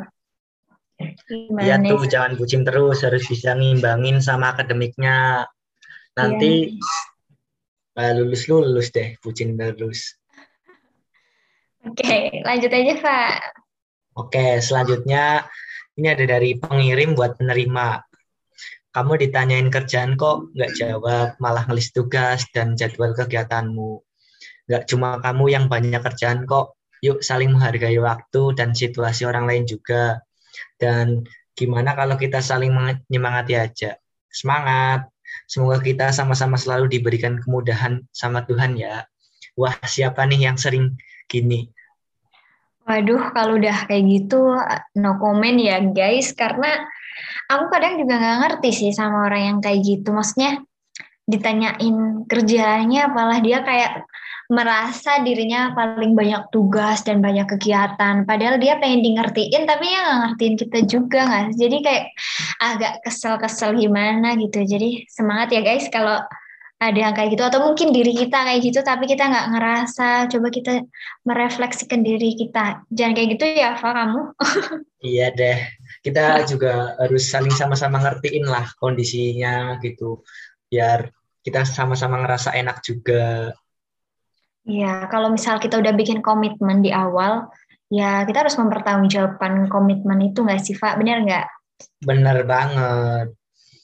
Iya 1.59 1.83
tuh 1.83 2.07
jangan 2.07 2.38
bucin 2.38 2.62
terus 2.62 3.02
harus 3.02 3.26
bisa 3.26 3.59
ngimbangin 3.59 4.23
sama 4.23 4.54
akademiknya 4.54 5.43
nanti 6.14 6.71
ya. 6.71 7.13
Lulus 7.95 8.51
lulus 8.51 8.91
deh 8.91 9.15
bucin 9.23 9.55
terus 9.55 10.19
oke 11.87 12.15
lanjut 12.43 12.71
aja 12.71 12.95
pak 12.99 13.39
oke 14.19 14.47
selanjutnya 14.59 15.47
ini 15.95 16.07
ada 16.11 16.27
dari 16.27 16.59
pengirim 16.59 17.15
buat 17.15 17.39
penerima 17.39 18.03
kamu 18.95 19.27
ditanyain 19.27 19.69
kerjaan 19.75 20.15
kok 20.15 20.55
nggak 20.55 20.73
jawab, 20.79 21.35
malah 21.43 21.67
ngelis 21.67 21.91
tugas 21.91 22.47
dan 22.55 22.79
jadwal 22.79 23.11
kegiatanmu. 23.11 23.99
Nggak 24.71 24.87
cuma 24.87 25.19
kamu 25.19 25.45
yang 25.51 25.67
banyak 25.67 25.99
kerjaan 25.99 26.47
kok, 26.47 26.79
yuk 27.03 27.19
saling 27.27 27.51
menghargai 27.51 27.99
waktu 27.99 28.55
dan 28.55 28.71
situasi 28.71 29.27
orang 29.27 29.51
lain 29.51 29.67
juga. 29.67 30.23
Dan 30.79 31.27
gimana 31.59 31.99
kalau 31.99 32.15
kita 32.15 32.39
saling 32.39 32.71
menyemangati 32.71 33.59
aja. 33.59 33.99
Semangat! 34.31 35.11
Semoga 35.45 35.81
kita 35.81 36.11
sama-sama 36.11 36.57
selalu 36.57 36.88
diberikan 36.88 37.41
kemudahan 37.41 38.03
sama 38.11 38.43
Tuhan 38.49 38.79
ya. 38.79 39.05
Wah, 39.55 39.76
siapa 39.87 40.26
nih 40.26 40.50
yang 40.50 40.57
sering 40.59 40.99
gini? 41.31 41.71
Waduh, 42.85 43.33
kalau 43.33 43.57
udah 43.57 43.88
kayak 43.88 44.05
gitu, 44.12 44.45
no 45.00 45.17
comment 45.17 45.57
ya 45.57 45.81
guys, 45.81 46.37
karena 46.37 46.85
aku 47.49 47.73
kadang 47.73 47.97
juga 47.97 48.21
nggak 48.21 48.38
ngerti 48.45 48.71
sih 48.76 48.91
sama 48.93 49.25
orang 49.25 49.43
yang 49.43 49.59
kayak 49.64 49.81
gitu 49.85 50.12
maksudnya 50.12 50.61
ditanyain 51.25 52.28
kerjanya 52.28 53.09
apalah 53.09 53.40
dia 53.40 53.64
kayak 53.64 54.04
merasa 54.52 55.25
dirinya 55.25 55.73
paling 55.73 56.12
banyak 56.12 56.52
tugas 56.52 57.00
dan 57.00 57.25
banyak 57.25 57.49
kegiatan. 57.49 58.28
Padahal 58.28 58.61
dia 58.61 58.76
pengen 58.76 59.00
di 59.00 59.16
ngertiin 59.16 59.64
tapi 59.64 59.88
ya 59.88 60.00
nggak 60.04 60.21
ngertiin 60.21 60.54
kita 60.61 60.78
juga 60.85 61.21
nggak 61.25 61.45
jadi 61.57 61.76
kayak 61.81 62.04
agak 62.61 62.93
kesel-kesel 63.09 63.73
gimana 63.81 64.37
gitu. 64.37 64.61
Jadi 64.69 65.09
semangat 65.09 65.49
ya 65.49 65.64
guys 65.64 65.88
kalau 65.88 66.21
ada 66.76 66.99
yang 66.99 67.16
kayak 67.16 67.33
gitu. 67.33 67.45
Atau 67.49 67.64
mungkin 67.64 67.97
diri 67.97 68.12
kita 68.12 68.45
kayak 68.45 68.61
gitu 68.61 68.85
tapi 68.85 69.09
kita 69.09 69.25
nggak 69.33 69.49
ngerasa. 69.57 70.28
Coba 70.28 70.49
kita 70.52 70.85
merefleksikan 71.25 72.04
diri 72.04 72.37
kita. 72.37 72.85
Jangan 72.93 73.12
kayak 73.16 73.28
gitu 73.40 73.45
ya 73.49 73.81
Fa 73.81 73.97
kamu. 73.97 74.23
Iya 75.04 75.37
deh. 75.37 75.61
Kita 76.00 76.49
juga 76.49 76.97
harus 76.97 77.28
saling 77.28 77.52
sama-sama 77.52 78.00
ngertiin 78.00 78.49
lah 78.49 78.64
kondisinya 78.81 79.76
gitu 79.85 80.25
biar 80.75 81.07
kita 81.47 81.62
sama-sama 81.62 82.19
ngerasa 82.19 82.50
enak 82.59 82.83
juga 82.83 83.54
Iya, 84.64 85.12
kalau 85.12 85.28
misal 85.28 85.61
kita 85.61 85.76
udah 85.76 85.93
bikin 85.93 86.25
komitmen 86.25 86.81
di 86.81 86.88
awal, 86.88 87.52
ya 87.93 88.25
kita 88.25 88.49
harus 88.49 88.57
mempertanggungjawabkan 88.57 89.69
komitmen 89.69 90.25
itu 90.25 90.40
nggak 90.40 90.57
sih, 90.64 90.73
Pak? 90.73 90.97
Bener 90.97 91.21
nggak? 91.21 91.47
Bener 92.00 92.49
banget. 92.49 93.37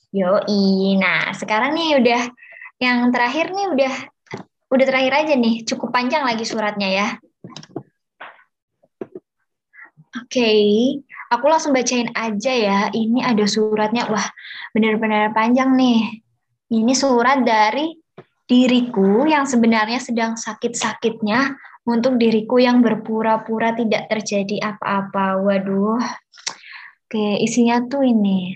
Yoi, 0.09 0.97
nah 0.97 1.37
sekarang 1.37 1.77
nih 1.77 2.01
udah 2.01 2.23
yang 2.81 3.13
terakhir 3.13 3.53
nih 3.53 3.67
udah 3.77 3.95
udah 4.73 4.85
terakhir 4.89 5.13
aja 5.21 5.35
nih, 5.37 5.69
cukup 5.69 5.93
panjang 5.93 6.25
lagi 6.25 6.49
suratnya 6.49 6.89
ya. 6.89 7.09
Oke, 10.17 10.43
okay. 10.43 10.65
aku 11.29 11.45
langsung 11.47 11.77
bacain 11.77 12.09
aja 12.17 12.51
ya. 12.51 12.79
Ini 12.91 13.23
ada 13.23 13.47
suratnya. 13.47 14.11
Wah, 14.11 14.27
benar-benar 14.75 15.31
panjang 15.37 15.77
nih. 15.77 16.25
Ini 16.71 16.95
surat 16.95 17.43
dari 17.43 17.99
diriku 18.47 19.27
yang 19.27 19.43
sebenarnya 19.43 19.99
sedang 19.99 20.39
sakit-sakitnya 20.39 21.59
untuk 21.83 22.15
diriku 22.15 22.63
yang 22.63 22.79
berpura-pura 22.79 23.75
tidak 23.75 24.07
terjadi 24.07 24.75
apa-apa. 24.75 25.43
Waduh. 25.43 25.99
Oke, 27.11 27.43
isinya 27.43 27.83
tuh 27.91 28.07
ini. 28.07 28.55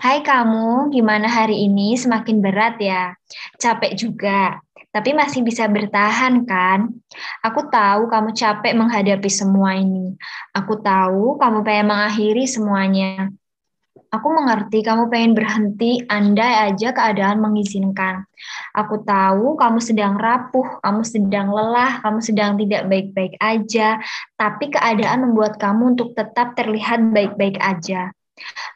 Hai 0.00 0.24
kamu, 0.24 0.88
gimana 0.96 1.28
hari 1.28 1.68
ini? 1.68 1.92
Semakin 1.92 2.40
berat 2.40 2.80
ya? 2.80 3.12
Capek 3.60 4.00
juga 4.00 4.56
tapi 4.92 5.16
masih 5.16 5.40
bisa 5.40 5.64
bertahan 5.72 6.44
kan? 6.44 6.92
Aku 7.40 7.72
tahu 7.72 8.12
kamu 8.12 8.36
capek 8.36 8.76
menghadapi 8.76 9.30
semua 9.32 9.72
ini. 9.80 10.12
Aku 10.52 10.84
tahu 10.84 11.40
kamu 11.40 11.64
pengen 11.64 11.88
mengakhiri 11.88 12.44
semuanya. 12.44 13.32
Aku 14.12 14.28
mengerti 14.28 14.84
kamu 14.84 15.08
pengen 15.08 15.32
berhenti, 15.32 16.04
andai 16.04 16.68
aja 16.68 16.92
keadaan 16.92 17.40
mengizinkan. 17.40 18.28
Aku 18.76 19.00
tahu 19.08 19.56
kamu 19.56 19.80
sedang 19.80 20.20
rapuh, 20.20 20.84
kamu 20.84 21.00
sedang 21.00 21.48
lelah, 21.48 22.04
kamu 22.04 22.20
sedang 22.20 22.60
tidak 22.60 22.92
baik-baik 22.92 23.40
aja, 23.40 23.96
tapi 24.36 24.68
keadaan 24.68 25.24
membuat 25.24 25.56
kamu 25.56 25.96
untuk 25.96 26.12
tetap 26.12 26.52
terlihat 26.52 27.08
baik-baik 27.08 27.56
aja. 27.56 28.12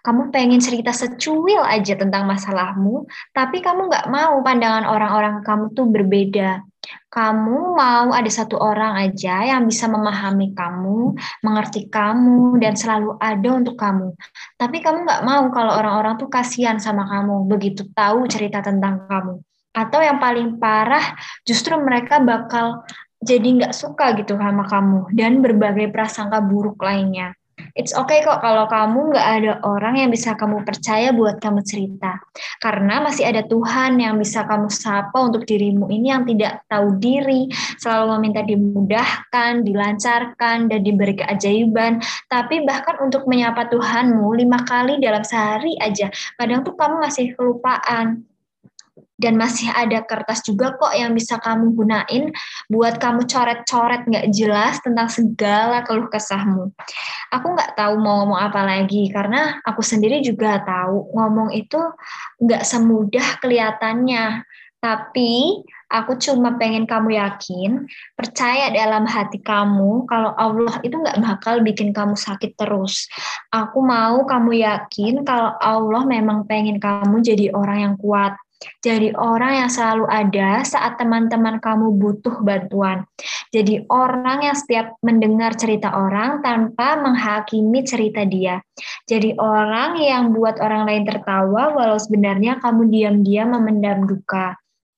Kamu 0.01 0.33
pengen 0.33 0.57
cerita 0.65 0.97
secuil 0.97 1.61
aja 1.69 2.01
tentang 2.01 2.25
masalahmu, 2.25 3.05
tapi 3.37 3.61
kamu 3.61 3.93
nggak 3.93 4.09
mau 4.09 4.41
pandangan 4.41 4.89
orang-orang 4.89 5.45
kamu 5.45 5.69
tuh 5.77 5.85
berbeda. 5.85 6.65
Kamu 7.07 7.79
mau 7.79 8.09
ada 8.13 8.29
satu 8.29 8.59
orang 8.59 8.99
aja 9.09 9.47
yang 9.47 9.65
bisa 9.65 9.87
memahami 9.87 10.53
kamu, 10.53 11.17
mengerti 11.43 11.87
kamu, 11.89 12.59
dan 12.59 12.75
selalu 12.75 13.17
ada 13.19 13.49
untuk 13.55 13.79
kamu. 13.79 14.13
Tapi 14.59 14.77
kamu 14.83 15.07
nggak 15.07 15.23
mau 15.25 15.45
kalau 15.55 15.73
orang-orang 15.79 16.15
tuh 16.21 16.29
kasihan 16.29 16.77
sama 16.77 17.07
kamu, 17.07 17.47
begitu 17.47 17.87
tahu 17.95 18.27
cerita 18.27 18.61
tentang 18.61 19.07
kamu. 19.09 19.41
Atau 19.77 20.01
yang 20.01 20.17
paling 20.17 20.57
parah, 20.57 21.17
justru 21.45 21.77
mereka 21.77 22.19
bakal 22.21 22.85
jadi 23.21 23.45
nggak 23.45 23.75
suka 23.77 24.17
gitu 24.17 24.37
sama 24.37 24.65
kamu, 24.69 25.13
dan 25.13 25.41
berbagai 25.41 25.89
prasangka 25.93 26.41
buruk 26.45 26.81
lainnya. 26.81 27.37
It's 27.77 27.93
okay 27.93 28.25
kok 28.25 28.41
kalau 28.41 28.65
kamu 28.73 29.13
nggak 29.13 29.29
ada 29.37 29.53
orang 29.61 30.01
yang 30.01 30.09
bisa 30.09 30.33
kamu 30.33 30.65
percaya 30.65 31.13
buat 31.13 31.37
kamu 31.45 31.61
cerita. 31.61 32.17
Karena 32.57 33.05
masih 33.05 33.29
ada 33.29 33.45
Tuhan 33.45 34.01
yang 34.01 34.17
bisa 34.17 34.49
kamu 34.49 34.73
sapa 34.73 35.13
untuk 35.21 35.45
dirimu 35.45 35.85
ini 35.93 36.09
yang 36.09 36.25
tidak 36.25 36.65
tahu 36.73 36.97
diri, 36.97 37.53
selalu 37.77 38.17
meminta 38.17 38.41
dimudahkan, 38.49 39.61
dilancarkan, 39.69 40.73
dan 40.73 40.81
diberi 40.81 41.21
keajaiban. 41.21 42.01
Tapi 42.33 42.65
bahkan 42.65 42.97
untuk 43.05 43.29
menyapa 43.29 43.69
Tuhanmu 43.69 44.25
lima 44.33 44.65
kali 44.65 44.97
dalam 44.97 45.21
sehari 45.21 45.77
aja, 45.77 46.09
kadang 46.41 46.65
tuh 46.65 46.73
kamu 46.81 47.05
masih 47.05 47.37
kelupaan. 47.37 48.25
Dan 49.17 49.41
masih 49.41 49.73
ada 49.73 50.05
kertas 50.05 50.45
juga 50.45 50.77
kok 50.77 50.93
yang 50.93 51.17
bisa 51.17 51.41
kamu 51.41 51.73
gunain 51.73 52.29
buat 52.69 53.01
kamu 53.01 53.25
coret-coret 53.25 54.05
nggak 54.05 54.29
jelas 54.33 54.77
tentang 54.85 55.09
segala 55.09 55.81
keluh 55.89 56.09
kesahmu. 56.13 56.69
Aku 57.33 57.47
nggak 57.57 57.75
tahu 57.75 57.97
mau 57.97 58.23
ngomong 58.23 58.41
apa 58.41 58.61
lagi 58.63 59.09
karena 59.09 59.59
aku 59.65 59.81
sendiri 59.81 60.21
juga 60.21 60.61
tahu 60.63 61.17
ngomong 61.17 61.57
itu 61.57 61.81
nggak 62.45 62.63
semudah 62.63 63.41
kelihatannya. 63.41 64.45
Tapi 64.77 65.65
aku 65.91 66.21
cuma 66.21 66.55
pengen 66.61 66.85
kamu 66.87 67.19
yakin, 67.19 67.89
percaya 68.15 68.71
dalam 68.71 69.09
hati 69.09 69.41
kamu 69.41 70.05
kalau 70.07 70.31
Allah 70.37 70.79
itu 70.85 70.95
nggak 70.95 71.19
bakal 71.25 71.65
bikin 71.65 71.91
kamu 71.91 72.15
sakit 72.15 72.55
terus. 72.55 73.09
Aku 73.51 73.83
mau 73.83 74.23
kamu 74.29 74.63
yakin 74.63 75.25
kalau 75.25 75.57
Allah 75.59 76.05
memang 76.07 76.45
pengen 76.45 76.77
kamu 76.79 77.25
jadi 77.25 77.51
orang 77.57 77.79
yang 77.83 77.95
kuat 77.99 78.37
jadi 78.81 79.13
orang 79.19 79.67
yang 79.67 79.71
selalu 79.71 80.09
ada 80.09 80.65
saat 80.65 80.97
teman-teman 80.97 81.61
kamu 81.61 81.93
butuh 82.01 82.41
bantuan. 82.41 83.05
Jadi 83.53 83.85
orang 83.93 84.49
yang 84.49 84.57
setiap 84.57 84.97
mendengar 85.05 85.53
cerita 85.59 85.93
orang 85.93 86.41
tanpa 86.41 86.97
menghakimi 86.97 87.85
cerita 87.85 88.25
dia. 88.25 88.65
Jadi 89.05 89.37
orang 89.37 90.01
yang 90.01 90.33
buat 90.33 90.57
orang 90.63 90.89
lain 90.89 91.05
tertawa 91.05 91.77
walau 91.77 92.01
sebenarnya 92.01 92.57
kamu 92.63 92.89
diam-diam 92.89 93.53
memendam 93.59 94.09
duka. 94.09 94.57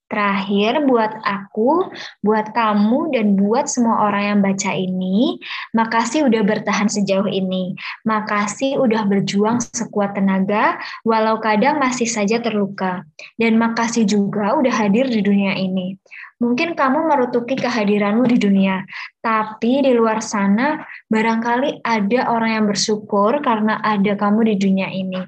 Terakhir 0.09 0.89
buat 0.89 1.21
aku, 1.21 1.93
buat 2.25 2.57
kamu, 2.57 3.13
dan 3.13 3.37
buat 3.37 3.69
semua 3.69 4.09
orang 4.09 4.25
yang 4.25 4.41
baca 4.41 4.73
ini, 4.73 5.37
makasih 5.77 6.25
udah 6.25 6.49
bertahan 6.49 6.89
sejauh 6.89 7.29
ini. 7.29 7.77
Makasih 8.09 8.81
udah 8.81 9.05
berjuang 9.05 9.61
sekuat 9.61 10.17
tenaga, 10.17 10.81
walau 11.05 11.37
kadang 11.45 11.77
masih 11.77 12.09
saja 12.09 12.41
terluka. 12.41 13.05
Dan 13.37 13.61
makasih 13.61 14.09
juga 14.09 14.57
udah 14.57 14.73
hadir 14.73 15.13
di 15.13 15.21
dunia 15.21 15.53
ini. 15.61 16.01
Mungkin 16.41 16.73
kamu 16.73 17.05
merutuki 17.05 17.59
kehadiranmu 17.59 18.25
di 18.31 18.39
dunia, 18.41 18.87
tapi 19.19 19.83
di 19.83 19.91
luar 19.91 20.23
sana 20.23 20.81
barangkali 21.11 21.83
ada 21.83 22.33
orang 22.33 22.51
yang 22.63 22.67
bersyukur 22.71 23.43
karena 23.45 23.83
ada 23.83 24.15
kamu 24.15 24.47
di 24.47 24.55
dunia 24.57 24.89
ini. 24.89 25.19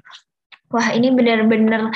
Wah, 0.71 0.95
ini 0.95 1.11
benar-benar 1.11 1.91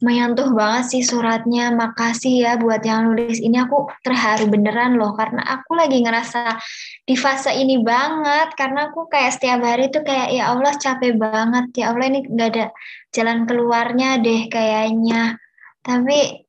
menyentuh 0.00 0.50
banget 0.56 0.96
sih 0.96 1.02
suratnya. 1.04 1.72
Makasih 1.72 2.34
ya 2.44 2.52
buat 2.56 2.80
yang 2.84 3.12
nulis 3.12 3.40
ini. 3.40 3.60
Aku 3.60 3.88
terharu 4.04 4.48
beneran 4.48 4.96
loh 4.96 5.12
karena 5.16 5.44
aku 5.44 5.76
lagi 5.76 6.00
ngerasa 6.00 6.56
di 7.04 7.14
fase 7.16 7.52
ini 7.54 7.80
banget 7.80 8.52
karena 8.56 8.88
aku 8.88 9.08
kayak 9.12 9.36
setiap 9.36 9.60
hari 9.60 9.92
tuh 9.92 10.02
kayak 10.04 10.32
ya 10.32 10.52
Allah 10.52 10.72
capek 10.76 11.16
banget 11.20 11.66
ya 11.76 11.92
Allah 11.92 12.06
ini 12.08 12.20
gak 12.32 12.48
ada 12.56 12.66
jalan 13.12 13.44
keluarnya 13.44 14.18
deh 14.20 14.48
kayaknya. 14.48 15.36
Tapi 15.80 16.48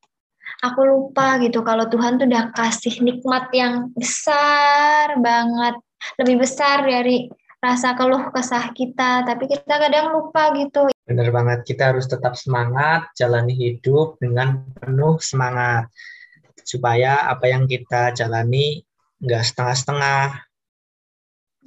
aku 0.62 0.82
lupa 0.86 1.42
gitu 1.42 1.66
kalau 1.66 1.90
Tuhan 1.90 2.22
tuh 2.22 2.30
udah 2.30 2.54
kasih 2.54 3.02
nikmat 3.02 3.50
yang 3.52 3.90
besar 3.98 5.18
banget, 5.18 5.76
lebih 6.22 6.46
besar 6.46 6.86
dari 6.86 7.28
rasa 7.62 7.94
keluh 7.94 8.34
kesah 8.34 8.74
kita, 8.74 9.22
tapi 9.26 9.46
kita 9.50 9.74
kadang 9.78 10.14
lupa 10.14 10.54
gitu. 10.58 10.90
Benar 11.12 11.28
banget, 11.28 11.60
kita 11.68 11.92
harus 11.92 12.08
tetap 12.08 12.40
semangat, 12.40 13.12
jalani 13.20 13.52
hidup 13.52 14.16
dengan 14.24 14.64
penuh 14.80 15.20
semangat. 15.20 15.92
Supaya 16.64 17.28
apa 17.28 17.52
yang 17.52 17.68
kita 17.68 18.16
jalani 18.16 18.80
nggak 19.20 19.44
setengah-setengah. 19.44 20.40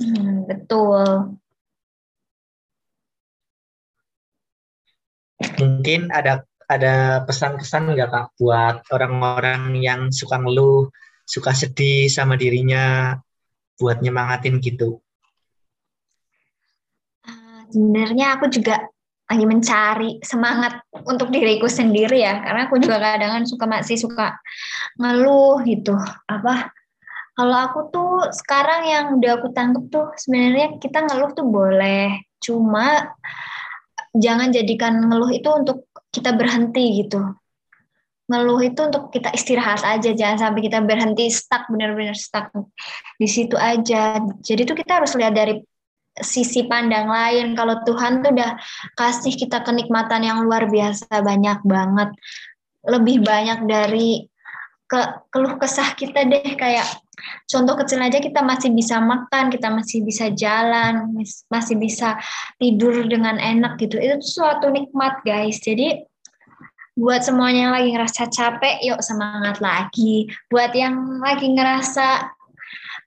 Hmm, 0.00 0.48
betul. 0.48 1.36
Mungkin 5.60 6.08
ada 6.08 6.48
ada 6.64 7.20
pesan-pesan 7.28 7.92
nggak 7.92 8.08
kak 8.08 8.26
buat 8.40 8.80
orang-orang 8.96 9.76
yang 9.76 10.08
suka 10.08 10.40
ngeluh, 10.40 10.88
suka 11.28 11.52
sedih 11.52 12.08
sama 12.08 12.40
dirinya, 12.40 13.12
buat 13.76 14.00
nyemangatin 14.00 14.56
gitu? 14.64 15.04
sebenarnya 17.74 18.38
aku 18.38 18.46
juga 18.54 18.86
lagi 19.24 19.44
mencari 19.48 20.10
semangat 20.20 20.84
untuk 21.08 21.32
diriku 21.32 21.64
sendiri 21.64 22.20
ya. 22.20 22.44
Karena 22.44 22.68
aku 22.68 22.76
juga 22.80 23.00
kadang 23.00 23.44
suka 23.48 23.64
masih 23.64 23.96
suka 23.96 24.36
ngeluh 25.00 25.64
gitu. 25.64 25.96
Apa 26.28 26.70
kalau 27.34 27.56
aku 27.66 27.80
tuh 27.90 28.12
sekarang 28.30 28.86
yang 28.86 29.04
udah 29.18 29.42
aku 29.42 29.50
tangkep 29.50 29.84
tuh 29.90 30.06
sebenarnya 30.14 30.78
kita 30.78 31.02
ngeluh 31.02 31.30
tuh 31.34 31.46
boleh. 31.48 32.22
Cuma 32.38 33.10
jangan 34.14 34.54
jadikan 34.54 35.02
ngeluh 35.02 35.34
itu 35.34 35.48
untuk 35.50 35.90
kita 36.14 36.30
berhenti 36.36 37.02
gitu. 37.02 37.18
Ngeluh 38.30 38.60
itu 38.62 38.80
untuk 38.86 39.10
kita 39.10 39.34
istirahat 39.34 39.82
aja. 39.82 40.14
Jangan 40.14 40.38
sampai 40.38 40.60
kita 40.62 40.78
berhenti 40.80 41.26
stuck 41.28 41.66
benar-benar 41.66 42.14
stuck 42.14 42.54
di 43.18 43.26
situ 43.26 43.58
aja. 43.58 44.22
Jadi 44.40 44.62
tuh 44.62 44.78
kita 44.78 45.02
harus 45.02 45.12
lihat 45.18 45.34
dari 45.34 45.58
sisi 46.22 46.66
pandang 46.70 47.10
lain. 47.10 47.58
Kalau 47.58 47.82
Tuhan 47.82 48.22
tuh 48.22 48.30
udah 48.34 48.54
kasih 48.94 49.34
kita 49.34 49.62
kenikmatan 49.66 50.22
yang 50.22 50.46
luar 50.46 50.70
biasa 50.70 51.10
banyak 51.22 51.62
banget. 51.66 52.10
Lebih 52.84 53.24
banyak 53.24 53.64
dari 53.66 54.28
ke 54.84 55.00
keluh 55.32 55.56
kesah 55.56 55.96
kita 55.96 56.28
deh 56.28 56.54
kayak 56.60 56.84
contoh 57.48 57.74
kecil 57.80 58.04
aja 58.04 58.20
kita 58.20 58.44
masih 58.44 58.70
bisa 58.70 59.00
makan, 59.00 59.48
kita 59.48 59.72
masih 59.72 60.04
bisa 60.04 60.28
jalan, 60.34 61.16
masih 61.48 61.76
bisa 61.80 62.20
tidur 62.60 63.06
dengan 63.08 63.40
enak 63.40 63.80
gitu. 63.80 63.96
Itu 63.96 64.20
suatu 64.20 64.68
nikmat, 64.68 65.24
guys. 65.24 65.58
Jadi 65.64 66.04
buat 66.94 67.26
semuanya 67.26 67.70
yang 67.70 67.74
lagi 67.74 67.88
ngerasa 67.90 68.22
capek, 68.30 68.76
yuk 68.86 69.00
semangat 69.02 69.58
lagi. 69.58 70.30
Buat 70.46 70.76
yang 70.78 71.18
lagi 71.18 71.50
ngerasa 71.50 72.06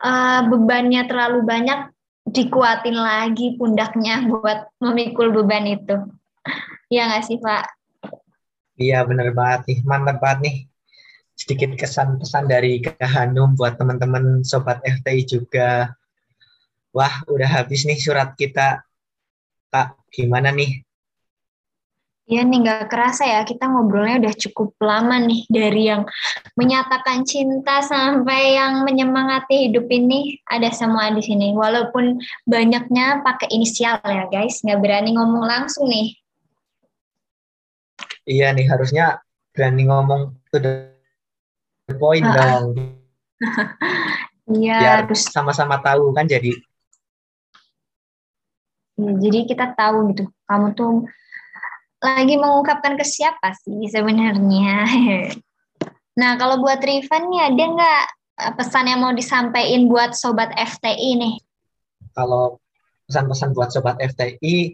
uh, 0.04 0.41
bebannya 0.50 1.08
terlalu 1.08 1.46
banyak, 1.46 1.80
dikuatin 2.28 2.98
lagi 2.98 3.56
pundaknya 3.56 4.28
buat 4.28 4.68
memikul 4.84 5.32
beban 5.32 5.68
itu. 5.68 5.96
Iya 6.92 7.12
nggak 7.12 7.24
sih 7.28 7.38
Pak? 7.40 7.63
Iya 8.78 9.04
benar 9.04 9.34
banget 9.34 9.62
nih, 9.68 9.80
mantap 9.84 10.22
banget 10.22 10.40
nih. 10.48 10.58
Sedikit 11.38 11.70
kesan 11.78 12.18
pesan 12.18 12.50
dari 12.50 12.82
Kak 12.82 13.02
Hanum 13.02 13.54
buat 13.54 13.78
teman-teman 13.78 14.42
Sobat 14.42 14.82
FTI 14.82 15.22
juga. 15.26 15.94
Wah, 16.96 17.22
udah 17.30 17.46
habis 17.46 17.86
nih 17.86 18.00
surat 18.00 18.34
kita. 18.34 18.82
Kak, 19.70 20.00
gimana 20.10 20.50
nih? 20.50 20.87
Iya 22.28 22.44
nih 22.44 22.60
nggak 22.60 22.92
kerasa 22.92 23.24
ya 23.24 23.40
kita 23.48 23.72
ngobrolnya 23.72 24.20
udah 24.20 24.36
cukup 24.36 24.76
lama 24.84 25.16
nih 25.16 25.48
dari 25.48 25.88
yang 25.88 26.04
menyatakan 26.60 27.24
cinta 27.24 27.80
sampai 27.80 28.60
yang 28.60 28.84
menyemangati 28.84 29.72
hidup 29.72 29.88
ini 29.88 30.36
ada 30.44 30.68
semua 30.76 31.08
di 31.16 31.24
sini. 31.24 31.56
Walaupun 31.56 32.20
banyaknya 32.44 33.24
pakai 33.24 33.48
inisial 33.48 34.04
ya 34.04 34.28
guys, 34.28 34.60
nggak 34.60 34.76
berani 34.84 35.16
ngomong 35.16 35.48
langsung 35.48 35.88
nih. 35.88 36.20
Iya 38.28 38.52
nih 38.52 38.68
harusnya 38.68 39.24
berani 39.56 39.88
ngomong 39.88 40.36
to 40.52 40.60
the 40.60 40.92
point 41.96 42.28
uh 42.28 42.36
-uh. 42.36 42.36
dong. 42.36 42.68
Iya. 44.48 45.04
harus 45.04 45.28
sama-sama 45.28 45.76
tahu 45.84 46.16
kan 46.16 46.24
jadi. 46.24 46.56
Ya, 48.96 49.12
jadi 49.20 49.44
kita 49.44 49.76
tahu 49.76 50.16
gitu. 50.16 50.24
Kamu 50.48 50.72
tuh 50.72 51.04
lagi 52.02 52.36
mengungkapkan 52.38 52.96
ke 52.96 53.06
siapa 53.06 53.54
sih 53.62 53.88
sebenarnya? 53.90 54.76
Nah, 56.18 56.34
kalau 56.34 56.58
buat 56.66 56.82
Rivan 56.82 57.30
nih 57.30 57.42
ada 57.54 57.64
nggak 57.78 58.04
eh, 58.42 58.54
pesan 58.58 58.90
yang 58.90 59.06
mau 59.06 59.14
disampaikan 59.14 59.86
buat 59.86 60.18
sobat 60.18 60.50
FTI 60.58 61.14
nih? 61.14 61.36
Kalau 62.18 62.58
pesan-pesan 63.06 63.54
buat 63.54 63.70
sobat 63.70 64.02
FTI, 64.02 64.74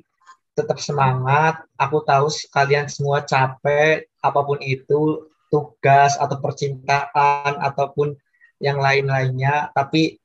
tetap 0.56 0.80
semangat. 0.80 1.68
Aku 1.76 2.00
tahu 2.08 2.32
kalian 2.54 2.88
semua 2.88 3.28
capek, 3.28 4.08
apa 4.24 4.40
pun 4.40 4.56
itu 4.64 5.28
tugas 5.52 6.16
atau 6.16 6.40
percintaan 6.40 7.60
ataupun 7.60 8.16
yang 8.64 8.80
lain-lainnya. 8.80 9.70
Tapi 9.76 10.16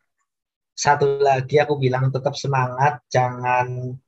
satu 0.78 1.18
lagi 1.18 1.58
aku 1.58 1.74
bilang 1.82 2.14
tetap 2.14 2.38
semangat, 2.38 3.02
jangan 3.10 3.98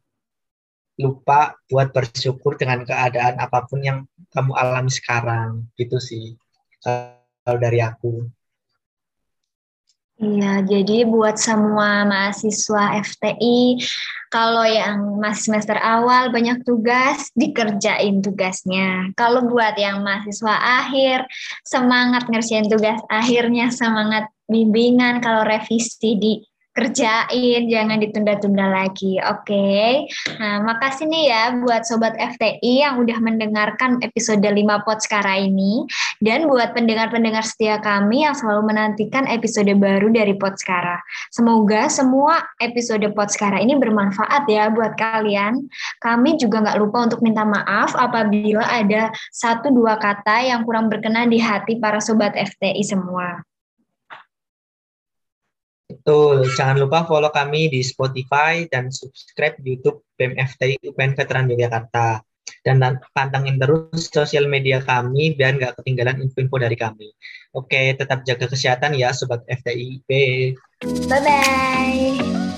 lupa 1.00 1.56
buat 1.72 1.90
bersyukur 1.90 2.60
dengan 2.60 2.84
keadaan 2.84 3.40
apa 3.40 3.64
pun 3.64 3.80
yang 3.80 4.04
kamu 4.30 4.52
alami 4.52 4.92
sekarang 4.92 5.64
gitu 5.80 5.96
sih 5.96 6.36
kalau 6.84 7.58
dari 7.58 7.80
aku. 7.80 8.28
Iya, 10.20 10.60
jadi 10.60 11.08
buat 11.08 11.40
semua 11.40 12.04
mahasiswa 12.04 13.00
FTI, 13.00 13.80
kalau 14.28 14.68
yang 14.68 15.16
masih 15.16 15.48
semester 15.48 15.80
awal 15.80 16.28
banyak 16.28 16.60
tugas, 16.60 17.32
dikerjain 17.32 18.20
tugasnya. 18.20 19.16
Kalau 19.16 19.48
buat 19.48 19.80
yang 19.80 20.04
mahasiswa 20.04 20.84
akhir, 20.84 21.24
semangat 21.64 22.28
ngerjain 22.28 22.68
tugas 22.68 23.00
akhirnya, 23.08 23.72
semangat 23.72 24.28
bimbingan, 24.44 25.24
kalau 25.24 25.40
revisi 25.40 26.20
di 26.20 26.44
kerjain, 26.80 27.68
jangan 27.68 28.00
ditunda-tunda 28.00 28.72
lagi. 28.72 29.20
Oke. 29.28 29.52
Okay? 29.52 29.92
Nah, 30.40 30.64
makasih 30.64 31.04
nih 31.12 31.28
ya 31.28 31.42
buat 31.60 31.84
sobat 31.84 32.16
FTI 32.16 32.88
yang 32.88 32.96
udah 32.96 33.20
mendengarkan 33.20 34.00
episode 34.00 34.40
5 34.40 34.56
Podskara 34.88 35.36
ini 35.36 35.84
dan 36.24 36.48
buat 36.48 36.72
pendengar-pendengar 36.72 37.44
setia 37.44 37.76
kami 37.84 38.24
yang 38.24 38.32
selalu 38.32 38.72
menantikan 38.72 39.28
episode 39.28 39.68
baru 39.76 40.08
dari 40.08 40.32
Podskara. 40.40 40.96
Semoga 41.28 41.92
semua 41.92 42.40
episode 42.64 43.04
Podskara 43.12 43.60
ini 43.60 43.76
bermanfaat 43.76 44.48
ya 44.48 44.72
buat 44.72 44.96
kalian. 44.96 45.68
Kami 46.00 46.40
juga 46.40 46.64
nggak 46.64 46.80
lupa 46.80 47.04
untuk 47.04 47.20
minta 47.20 47.44
maaf 47.44 47.92
apabila 47.92 48.64
ada 48.64 49.12
satu 49.36 49.68
dua 49.68 50.00
kata 50.00 50.48
yang 50.48 50.64
kurang 50.64 50.88
berkenan 50.88 51.28
di 51.28 51.36
hati 51.36 51.76
para 51.76 52.00
sobat 52.00 52.32
FTI 52.32 52.80
semua. 52.80 53.49
Betul, 56.00 56.48
jangan 56.56 56.80
lupa 56.80 57.04
follow 57.04 57.28
kami 57.28 57.68
di 57.68 57.84
Spotify 57.84 58.64
dan 58.72 58.88
subscribe 58.88 59.60
YouTube 59.60 60.00
BMFTI 60.16 60.80
UPN 60.80 61.12
Veteran 61.12 61.44
Yogyakarta. 61.52 62.24
Dan 62.60 62.80
pantengin 63.12 63.60
terus 63.60 64.08
sosial 64.08 64.48
media 64.48 64.80
kami 64.80 65.36
biar 65.36 65.60
nggak 65.60 65.80
ketinggalan 65.80 66.24
info-info 66.24 66.56
dari 66.56 66.76
kami. 66.76 67.08
Oke, 67.52 67.92
tetap 67.96 68.24
jaga 68.24 68.48
kesehatan 68.48 68.96
ya 68.96 69.12
Sobat 69.12 69.44
FTIP. 69.44 70.08
Bye-bye. 71.08 72.49